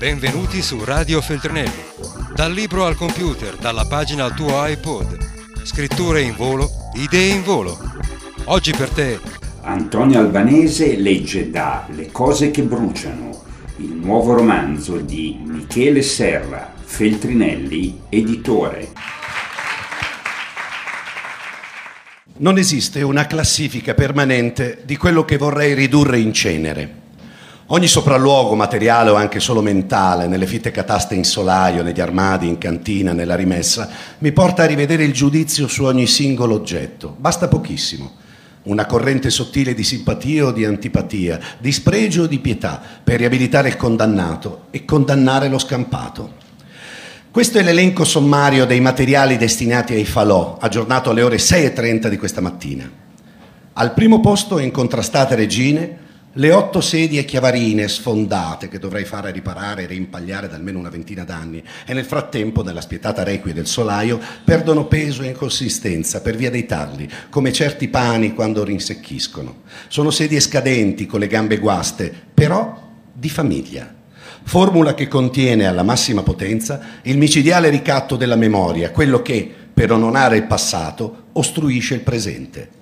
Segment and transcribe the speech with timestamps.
[0.00, 1.82] Benvenuti su Radio Feltrinelli.
[2.34, 5.18] Dal libro al computer, dalla pagina al tuo iPod.
[5.62, 7.78] Scritture in volo, idee in volo.
[8.44, 9.20] Oggi per te
[9.60, 13.44] Antonio Albanese legge da Le cose che bruciano,
[13.76, 18.88] il nuovo romanzo di Michele Serra, Feltrinelli, editore.
[22.38, 26.99] Non esiste una classifica permanente di quello che vorrei ridurre in cenere.
[27.72, 32.58] Ogni sopralluogo materiale o anche solo mentale, nelle fitte cataste in solaio, negli armadi, in
[32.58, 33.88] cantina, nella rimessa,
[34.18, 37.14] mi porta a rivedere il giudizio su ogni singolo oggetto.
[37.16, 38.14] Basta pochissimo.
[38.64, 43.68] Una corrente sottile di simpatia o di antipatia, di spregio o di pietà, per riabilitare
[43.68, 46.32] il condannato e condannare lo scampato.
[47.30, 52.40] Questo è l'elenco sommario dei materiali destinati ai falò, aggiornato alle ore 6.30 di questa
[52.40, 52.90] mattina.
[53.74, 59.82] Al primo posto, in contrastate regine, le otto sedie chiavarine sfondate che dovrei fare riparare
[59.82, 64.20] e rimpagliare da almeno una ventina d'anni e nel frattempo, nella spietata requie del solaio,
[64.44, 69.62] perdono peso e consistenza per via dei tarli, come certi pani quando rinsecchiscono.
[69.88, 73.98] Sono sedie scadenti con le gambe guaste, però di famiglia
[74.42, 80.36] formula che contiene alla massima potenza il micidiale ricatto della memoria, quello che, per onorare
[80.36, 82.79] il passato, ostruisce il presente.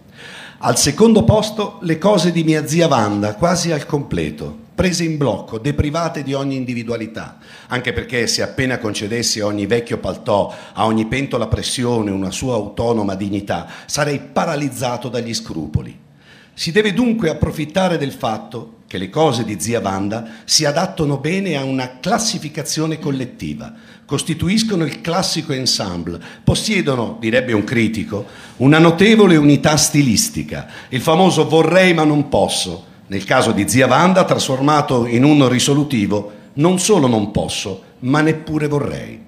[0.60, 5.58] Al secondo posto le cose di mia zia Wanda, quasi al completo, prese in blocco,
[5.58, 11.06] deprivate di ogni individualità, anche perché se appena concedessi a ogni vecchio paltò, a ogni
[11.06, 16.06] pentola pressione una sua autonoma dignità, sarei paralizzato dagli scrupoli.
[16.58, 21.56] Si deve dunque approfittare del fatto che le cose di zia Wanda si adattano bene
[21.56, 23.72] a una classificazione collettiva,
[24.04, 31.94] costituiscono il classico ensemble, possiedono, direbbe un critico, una notevole unità stilistica, il famoso vorrei
[31.94, 37.30] ma non posso, nel caso di zia Wanda trasformato in un risolutivo non solo non
[37.30, 39.27] posso, ma neppure vorrei.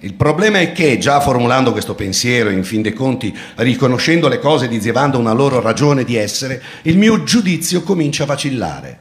[0.00, 4.68] Il problema è che, già formulando questo pensiero, in fin dei conti, riconoscendo le cose
[4.68, 8.98] di Zevanda una loro ragione di essere, il mio giudizio comincia a vacillare.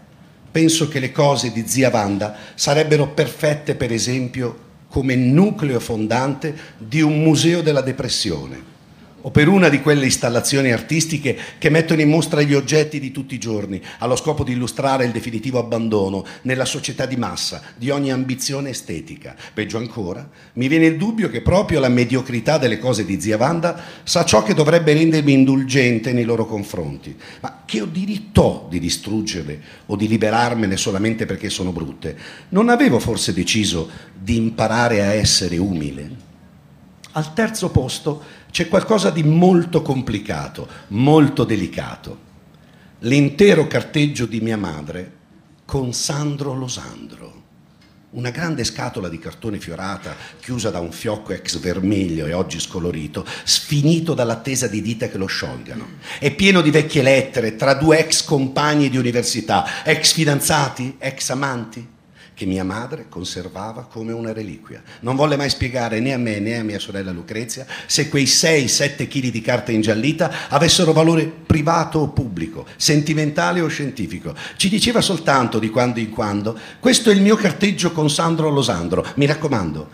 [0.52, 7.02] Penso che le cose di zia Vanda sarebbero perfette, per esempio, come nucleo fondante di
[7.02, 8.76] un museo della depressione
[9.28, 13.36] o per una di quelle installazioni artistiche che mettono in mostra gli oggetti di tutti
[13.36, 18.10] i giorni, allo scopo di illustrare il definitivo abbandono nella società di massa di ogni
[18.10, 19.36] ambizione estetica.
[19.54, 23.78] Peggio ancora, mi viene il dubbio che proprio la mediocrità delle cose di zia Wanda
[24.04, 27.14] sa ciò che dovrebbe rendermi indulgente nei loro confronti.
[27.42, 32.18] Ma che ho diritto di distruggerle o di liberarmene solamente perché sono brutte?
[32.50, 36.26] Non avevo forse deciso di imparare a essere umile?
[37.12, 38.22] Al terzo posto
[38.58, 42.18] c'è qualcosa di molto complicato, molto delicato.
[43.02, 45.12] L'intero carteggio di mia madre
[45.64, 47.44] con Sandro Losandro.
[48.10, 53.24] Una grande scatola di cartone fiorata, chiusa da un fiocco ex vermiglio e oggi scolorito,
[53.44, 55.88] sfinito dall'attesa di dita che lo sciolgano.
[56.18, 61.96] È pieno di vecchie lettere tra due ex compagni di università, ex fidanzati, ex amanti
[62.38, 64.84] che mia madre conservava come una reliquia.
[65.00, 69.08] Non volle mai spiegare né a me né a mia sorella Lucrezia se quei 6-7
[69.08, 74.36] kg di carta ingiallita avessero valore privato o pubblico, sentimentale o scientifico.
[74.56, 79.04] Ci diceva soltanto di quando in quando, questo è il mio carteggio con Sandro Losandro,
[79.16, 79.90] mi raccomando,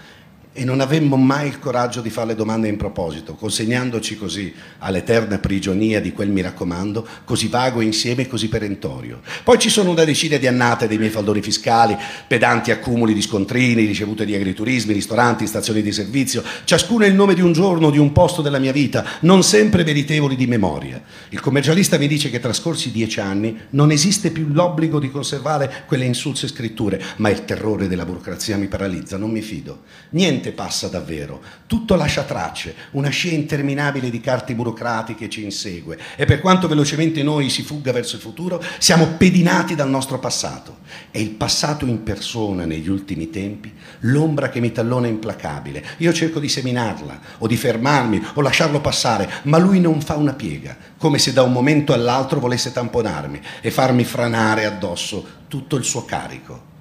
[0.56, 5.40] e non avemmo mai il coraggio di fare le domande in proposito, consegnandoci così all'eterna
[5.40, 9.22] prigionia di quel mi raccomando, così vago insieme e così perentorio.
[9.44, 11.97] Poi ci sono una decina di annate dei miei faldoni fiscali,
[12.28, 17.34] pedanti accumuli di scontrini, ricevute di agriturismi, ristoranti, stazioni di servizio, ciascuno è il nome
[17.34, 21.02] di un giorno, di un posto della mia vita, non sempre meritevoli di memoria.
[21.30, 26.06] Il commercialista mi dice che trascorsi dieci anni non esiste più l'obbligo di conservare quelle
[26.06, 29.81] insulse scritture, ma il terrore della burocrazia mi paralizza, non mi fido.
[30.12, 35.97] Niente niente passa davvero, tutto lascia tracce, una scia interminabile di carte burocratiche ci insegue
[36.17, 40.79] e per quanto velocemente noi si fugga verso il futuro, siamo pedinati dal nostro passato.
[41.09, 45.84] È il passato in persona negli ultimi tempi l'ombra che mi tallona implacabile.
[45.97, 50.34] Io cerco di seminarla o di fermarmi o lasciarlo passare, ma lui non fa una
[50.34, 55.84] piega, come se da un momento all'altro volesse tamponarmi e farmi franare addosso tutto il
[55.84, 56.72] suo carico.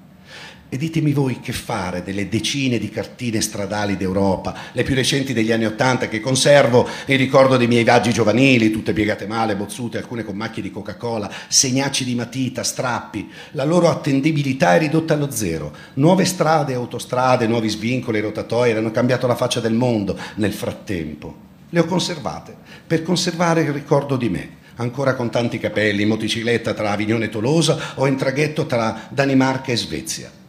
[0.75, 5.53] E ditemi voi che fare delle decine di cartine stradali d'Europa, le più recenti degli
[5.53, 10.25] anni Ottanta, che conservo in ricordo dei miei viaggi giovanili, tutte piegate male, bozzute, alcune
[10.25, 13.31] con macchie di Coca-Cola, segnacci di matita, strappi.
[13.51, 15.77] La loro attendibilità è ridotta allo zero.
[15.97, 21.35] Nuove strade, autostrade, nuovi svincoli, rotatori hanno cambiato la faccia del mondo nel frattempo.
[21.69, 26.73] Le ho conservate per conservare il ricordo di me ancora con tanti capelli, in motocicletta
[26.73, 30.41] tra Avignone e Tolosa o in traghetto tra Danimarca e Svezia.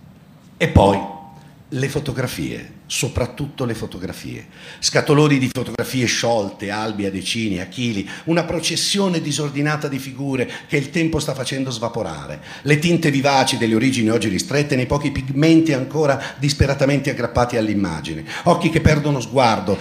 [0.57, 0.99] E poi
[1.69, 4.47] le fotografie, soprattutto le fotografie.
[4.79, 10.77] Scatoloni di fotografie sciolte, albi a decine, a chili, una processione disordinata di figure che
[10.77, 12.41] il tempo sta facendo svaporare.
[12.63, 18.25] Le tinte vivaci delle origini oggi ristrette nei pochi pigmenti ancora disperatamente aggrappati all'immagine.
[18.43, 19.77] Occhi che perdono sguardo,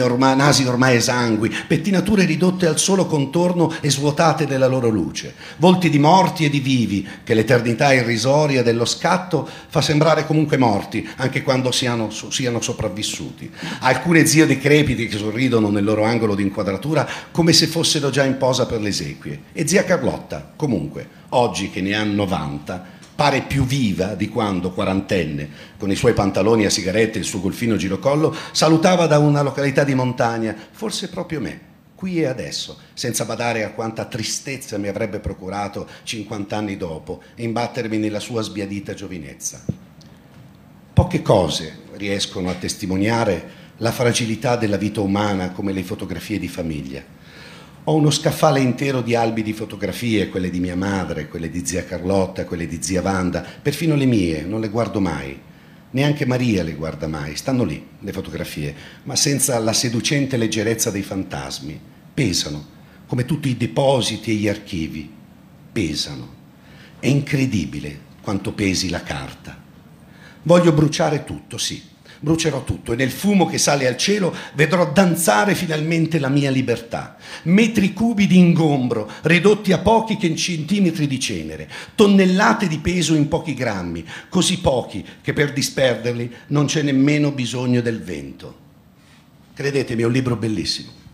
[0.00, 5.34] ormai, nasi ormai esangui, pettinature ridotte al solo contorno e svuotate della loro luce.
[5.58, 11.06] Volti di morti e di vivi che l'eternità irrisoria dello scatto fa sembrare comunque morti,
[11.16, 13.50] anche quando siano, siano sopravvissuti.
[13.80, 18.36] Alcune zio decrepiti che sorridono nel loro angolo di inquadratura come se fossero già in
[18.36, 19.40] posa per le esequie.
[19.52, 25.48] E zia Carlotta, comunque, oggi che ne ha 90, pare più viva di quando, quarantenne,
[25.78, 29.82] con i suoi pantaloni a sigarette e il suo golfino girocollo, salutava da una località
[29.82, 31.60] di montagna, forse proprio me,
[31.94, 37.96] qui e adesso, senza badare a quanta tristezza mi avrebbe procurato 50 anni dopo imbattermi
[37.96, 39.64] nella sua sbiadita giovinezza.
[40.92, 47.02] Poche cose riescono a testimoniare la fragilità della vita umana come le fotografie di famiglia.
[47.84, 51.84] Ho uno scaffale intero di albi di fotografie, quelle di mia madre, quelle di zia
[51.84, 55.38] Carlotta, quelle di zia Wanda, perfino le mie, non le guardo mai.
[55.90, 61.02] Neanche Maria le guarda mai, stanno lì le fotografie, ma senza la seducente leggerezza dei
[61.02, 61.80] fantasmi.
[62.12, 62.66] Pesano,
[63.06, 65.08] come tutti i depositi e gli archivi.
[65.72, 66.34] Pesano.
[66.98, 69.65] È incredibile quanto pesi la carta.
[70.46, 71.82] Voglio bruciare tutto, sì,
[72.20, 77.16] brucerò tutto e nel fumo che sale al cielo vedrò danzare finalmente la mia libertà.
[77.44, 83.54] Metri cubi di ingombro ridotti a pochi centimetri di cenere, tonnellate di peso in pochi
[83.54, 88.64] grammi, così pochi che per disperderli non c'è nemmeno bisogno del vento.
[89.52, 91.05] Credetemi, è un libro bellissimo.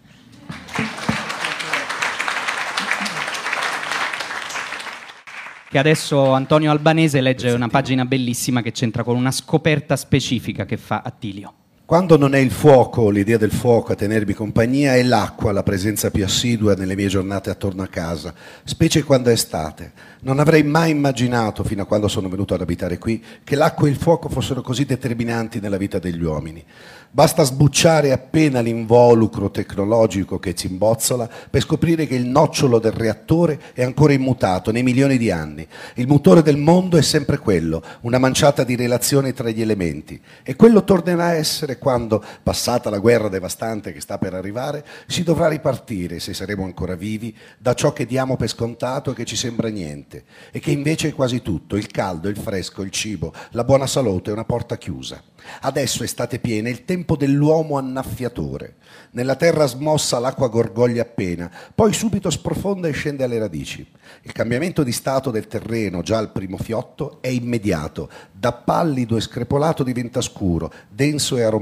[5.73, 10.77] Che adesso Antonio Albanese legge una pagina bellissima che c'entra con una scoperta specifica che
[10.77, 11.55] fa Attilio.
[11.93, 16.11] Quando non è il fuoco, l'idea del fuoco a tenermi compagnia, è l'acqua la presenza
[16.11, 18.33] più assidua nelle mie giornate attorno a casa,
[18.65, 19.93] specie quando è estate.
[20.21, 23.91] Non avrei mai immaginato, fino a quando sono venuto ad abitare qui, che l'acqua e
[23.91, 26.65] il fuoco fossero così determinanti nella vita degli uomini.
[27.15, 33.61] Basta sbucciare appena l'involucro tecnologico che ci imbozzola per scoprire che il nocciolo del reattore
[33.75, 35.67] è ancora immutato nei milioni di anni.
[35.97, 40.19] Il motore del mondo è sempre quello, una manciata di relazioni tra gli elementi.
[40.43, 45.25] E quello tornerà a essere quando, passata la guerra devastante che sta per arrivare, si
[45.25, 49.35] dovrà ripartire, se saremo ancora vivi, da ciò che diamo per scontato e che ci
[49.37, 53.65] sembra niente, e che invece è quasi tutto, il caldo, il fresco, il cibo, la
[53.65, 55.21] buona salute e una porta chiusa.
[55.63, 58.77] Adesso estate piena, il tempo dell'uomo annaffiatore.
[59.11, 63.85] Nella terra smossa l'acqua gorgoglia appena, poi subito sprofonda e scende alle radici.
[64.23, 68.09] Il cambiamento di stato del terreno, già al primo fiotto, è immediato.
[68.31, 71.62] Da pallido e screpolato diventa scuro, denso e aromatico.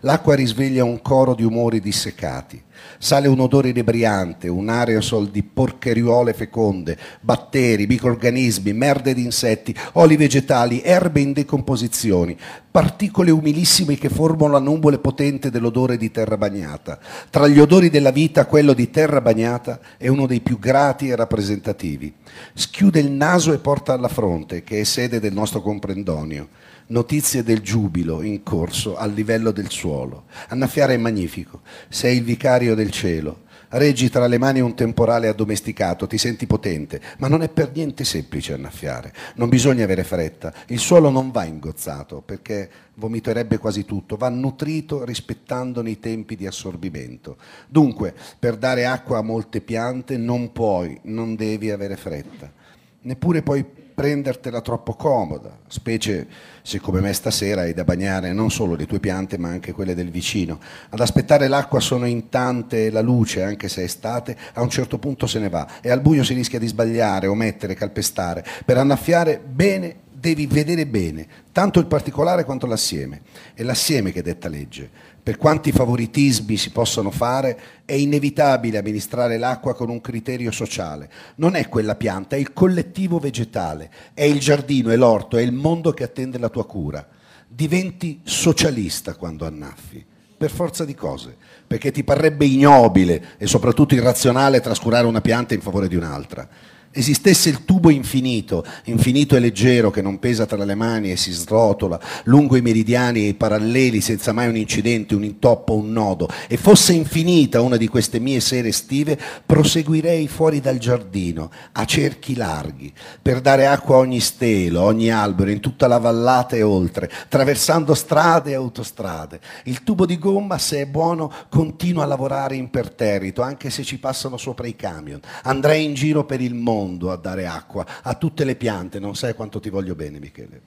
[0.00, 2.62] L'acqua risveglia un coro di umori dissecati.
[2.98, 10.16] Sale un odore inebriante, un aerosol di porcheriuole feconde, batteri, microrganismi, merde di insetti, oli
[10.16, 12.36] vegetali, erbe in decomposizione,
[12.70, 16.98] particole umilissime che formano la nuvole potente dell'odore di terra bagnata.
[17.30, 21.16] Tra gli odori della vita, quello di terra bagnata è uno dei più grati e
[21.16, 22.12] rappresentativi.
[22.54, 26.48] Schiude il naso e porta alla fronte, che è sede del nostro comprendonio
[26.92, 30.24] notizie del giubilo in corso al livello del suolo.
[30.48, 36.06] Annaffiare è magnifico, sei il vicario del cielo, reggi tra le mani un temporale addomesticato,
[36.06, 40.78] ti senti potente, ma non è per niente semplice annaffiare, non bisogna avere fretta, il
[40.78, 47.38] suolo non va ingozzato perché vomiterebbe quasi tutto, va nutrito rispettandone i tempi di assorbimento.
[47.68, 52.52] Dunque, per dare acqua a molte piante non puoi, non devi avere fretta,
[53.00, 53.64] neppure puoi
[54.02, 56.26] prendertela troppo comoda, specie
[56.62, 59.94] se come me stasera hai da bagnare non solo le tue piante ma anche quelle
[59.94, 60.58] del vicino.
[60.88, 64.98] Ad aspettare l'acqua sono in tante la luce, anche se è estate, a un certo
[64.98, 68.44] punto se ne va e al buio si rischia di sbagliare, omettere, calpestare.
[68.64, 73.22] Per annaffiare bene devi vedere bene, tanto il particolare quanto l'assieme.
[73.54, 74.88] È l'assieme che detta legge.
[75.20, 81.10] Per quanti favoritismi si possano fare, è inevitabile amministrare l'acqua con un criterio sociale.
[81.36, 85.52] Non è quella pianta, è il collettivo vegetale, è il giardino, è l'orto, è il
[85.52, 87.04] mondo che attende la tua cura.
[87.48, 90.04] Diventi socialista quando annaffi,
[90.36, 91.36] per forza di cose,
[91.66, 96.48] perché ti parrebbe ignobile e soprattutto irrazionale trascurare una pianta in favore di un'altra.
[96.92, 101.32] Esistesse il tubo infinito, infinito e leggero che non pesa tra le mani e si
[101.32, 106.28] srotola lungo i meridiani e i paralleli senza mai un incidente, un intoppo, un nodo,
[106.48, 112.34] e fosse infinita una di queste mie sere estive, proseguirei fuori dal giardino, a cerchi
[112.34, 117.10] larghi, per dare acqua a ogni stelo, ogni albero, in tutta la vallata e oltre,
[117.24, 119.40] attraversando strade e autostrade.
[119.64, 124.36] Il tubo di gomma, se è buono, continua a lavorare imperterrito, anche se ci passano
[124.36, 125.20] sopra i camion.
[125.44, 129.14] Andrei in giro per il mondo mondo a dare acqua a tutte le piante, non
[129.14, 130.62] sai quanto ti voglio bene Michele.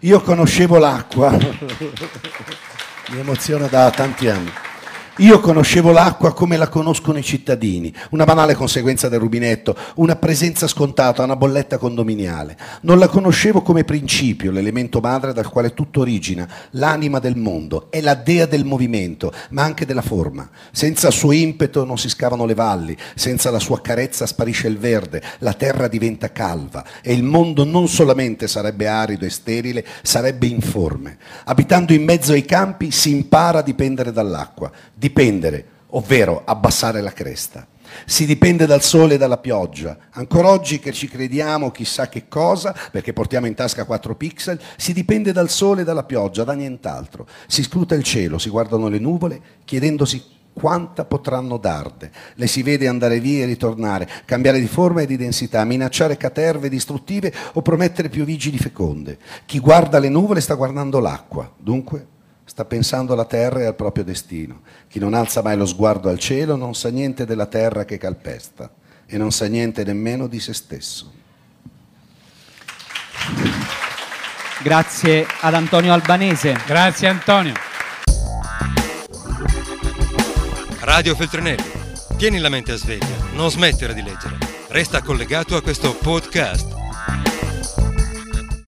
[0.00, 1.30] Io conoscevo l'acqua,
[3.10, 4.50] mi emoziona da tanti anni.
[5.20, 10.68] Io conoscevo l'acqua come la conoscono i cittadini, una banale conseguenza del rubinetto, una presenza
[10.68, 12.56] scontata, una bolletta condominiale.
[12.82, 18.00] Non la conoscevo come principio, l'elemento madre dal quale tutto origina, l'anima del mondo, è
[18.00, 20.48] la dea del movimento, ma anche della forma.
[20.70, 24.78] Senza il suo impeto non si scavano le valli, senza la sua carezza sparisce il
[24.78, 30.46] verde, la terra diventa calva e il mondo non solamente sarebbe arido e sterile, sarebbe
[30.46, 31.18] informe.
[31.46, 34.70] Abitando in mezzo ai campi si impara a dipendere dall'acqua
[35.08, 37.66] dipendere, ovvero abbassare la cresta.
[38.04, 39.96] Si dipende dal sole e dalla pioggia.
[40.10, 44.92] Ancora oggi che ci crediamo chissà che cosa, perché portiamo in tasca 4 pixel, si
[44.92, 47.26] dipende dal sole e dalla pioggia, da nient'altro.
[47.46, 50.22] Si scruta il cielo, si guardano le nuvole, chiedendosi
[50.52, 52.10] quanta potranno darde.
[52.34, 56.68] Le si vede andare via e ritornare, cambiare di forma e di densità, minacciare caterve
[56.68, 59.16] distruttive o promettere più vigili feconde.
[59.46, 62.16] Chi guarda le nuvole sta guardando l'acqua, dunque
[62.48, 64.62] sta pensando alla terra e al proprio destino.
[64.88, 68.70] Chi non alza mai lo sguardo al cielo non sa niente della terra che calpesta
[69.06, 71.12] e non sa niente nemmeno di se stesso.
[74.62, 76.58] Grazie ad Antonio Albanese.
[76.66, 77.54] Grazie Antonio.
[80.80, 81.76] Radio Feltrinelli.
[82.16, 84.38] Tieni la mente a sveglia, non smettere di leggere.
[84.68, 86.77] Resta collegato a questo podcast